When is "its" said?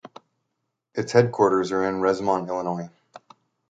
0.95-1.11